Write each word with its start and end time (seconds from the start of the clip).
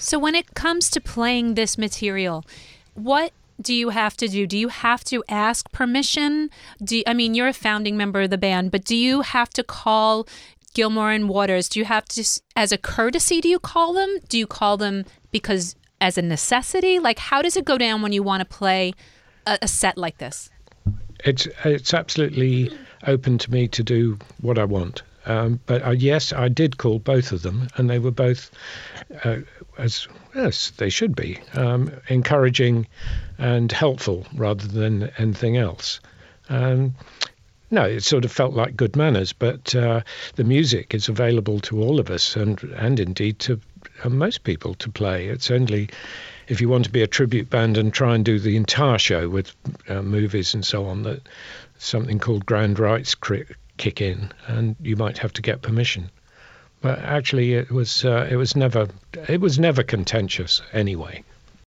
So 0.00 0.18
when 0.18 0.34
it 0.34 0.54
comes 0.54 0.88
to 0.90 1.00
playing 1.00 1.54
this 1.54 1.76
material, 1.76 2.44
what 2.94 3.32
do 3.60 3.74
you 3.74 3.90
have 3.90 4.16
to 4.16 4.28
do? 4.28 4.46
Do 4.46 4.56
you 4.56 4.68
have 4.68 5.04
to 5.04 5.22
ask 5.28 5.70
permission? 5.72 6.48
Do 6.82 6.96
you, 6.96 7.02
I 7.06 7.12
mean 7.12 7.34
you're 7.34 7.48
a 7.48 7.52
founding 7.52 7.98
member 7.98 8.22
of 8.22 8.30
the 8.30 8.38
band, 8.38 8.70
but 8.70 8.84
do 8.84 8.96
you 8.96 9.20
have 9.20 9.50
to 9.50 9.62
call 9.62 10.26
Gilmour 10.72 11.14
and 11.14 11.28
Waters? 11.28 11.68
Do 11.68 11.78
you 11.78 11.84
have 11.84 12.06
to 12.06 12.40
as 12.56 12.72
a 12.72 12.78
courtesy 12.78 13.42
do 13.42 13.48
you 13.48 13.58
call 13.58 13.92
them? 13.92 14.18
Do 14.30 14.38
you 14.38 14.46
call 14.46 14.78
them 14.78 15.04
because 15.32 15.76
as 16.00 16.16
a 16.16 16.22
necessity? 16.22 16.98
Like 16.98 17.18
how 17.18 17.42
does 17.42 17.56
it 17.56 17.66
go 17.66 17.76
down 17.76 18.00
when 18.00 18.12
you 18.12 18.22
want 18.22 18.40
to 18.40 18.46
play 18.46 18.94
a, 19.46 19.58
a 19.60 19.68
set 19.68 19.98
like 19.98 20.16
this? 20.16 20.48
It's 21.26 21.46
it's 21.66 21.92
absolutely 21.92 22.72
open 23.06 23.36
to 23.36 23.50
me 23.50 23.68
to 23.68 23.82
do 23.82 24.18
what 24.40 24.58
I 24.58 24.64
want. 24.64 25.02
Um, 25.26 25.60
but 25.66 25.84
uh, 25.86 25.90
yes, 25.90 26.32
I 26.32 26.48
did 26.48 26.78
call 26.78 26.98
both 26.98 27.32
of 27.32 27.42
them, 27.42 27.68
and 27.76 27.90
they 27.90 27.98
were 27.98 28.10
both, 28.10 28.50
uh, 29.24 29.38
as 29.76 30.08
yes, 30.34 30.70
they 30.70 30.90
should 30.90 31.14
be, 31.14 31.38
um, 31.54 31.92
encouraging 32.08 32.86
and 33.38 33.70
helpful 33.70 34.26
rather 34.34 34.66
than 34.66 35.10
anything 35.18 35.56
else. 35.56 36.00
Um, 36.48 36.94
no, 37.70 37.84
it 37.84 38.02
sort 38.02 38.24
of 38.24 38.32
felt 38.32 38.54
like 38.54 38.76
good 38.76 38.96
manners, 38.96 39.32
but 39.32 39.74
uh, 39.76 40.00
the 40.34 40.44
music 40.44 40.92
is 40.94 41.08
available 41.08 41.60
to 41.60 41.80
all 41.80 42.00
of 42.00 42.10
us, 42.10 42.34
and 42.36 42.60
and 42.76 42.98
indeed 42.98 43.38
to 43.40 43.60
uh, 44.02 44.08
most 44.08 44.42
people 44.42 44.74
to 44.74 44.90
play. 44.90 45.28
It's 45.28 45.50
only 45.50 45.90
if 46.48 46.60
you 46.60 46.68
want 46.68 46.84
to 46.84 46.90
be 46.90 47.02
a 47.02 47.06
tribute 47.06 47.48
band 47.48 47.78
and 47.78 47.94
try 47.94 48.16
and 48.16 48.24
do 48.24 48.40
the 48.40 48.56
entire 48.56 48.98
show 48.98 49.28
with 49.28 49.54
uh, 49.88 50.02
movies 50.02 50.52
and 50.52 50.64
so 50.64 50.86
on 50.86 51.04
that 51.04 51.20
something 51.78 52.18
called 52.18 52.44
grand 52.44 52.80
rights 52.80 53.14
kick 53.80 54.02
in, 54.02 54.30
and 54.46 54.76
you 54.82 54.94
might 54.94 55.16
have 55.18 55.32
to 55.32 55.42
get 55.42 55.62
permission. 55.62 56.10
But 56.82 56.98
actually, 56.98 57.54
it 57.54 57.70
was 57.70 58.04
uh, 58.04 58.28
it 58.30 58.36
was 58.36 58.54
never 58.54 58.88
it 59.28 59.40
was 59.40 59.58
never 59.58 59.82
contentious 59.82 60.60
anyway. 60.72 61.24